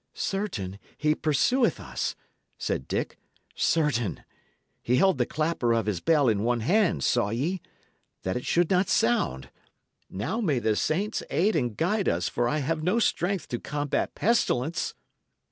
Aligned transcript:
"Certain, 0.15 0.79
he 0.97 1.13
pursueth 1.13 1.79
us," 1.79 2.15
said 2.57 2.87
Dick 2.87 3.19
"certain! 3.53 4.23
He 4.81 4.95
held 4.95 5.19
the 5.19 5.27
clapper 5.27 5.75
of 5.75 5.85
his 5.85 5.99
bell 5.99 6.27
in 6.27 6.41
one 6.41 6.61
hand, 6.61 7.03
saw 7.03 7.29
ye? 7.29 7.61
that 8.23 8.35
it 8.35 8.43
should 8.43 8.71
not 8.71 8.89
sound. 8.89 9.51
Now 10.09 10.41
may 10.41 10.57
the 10.57 10.75
saints 10.75 11.21
aid 11.29 11.55
and 11.55 11.77
guide 11.77 12.09
us, 12.09 12.27
for 12.29 12.49
I 12.49 12.57
have 12.65 12.81
no 12.81 12.97
strength 12.97 13.47
to 13.49 13.59
combat 13.59 14.15
pestilence!" 14.15 14.95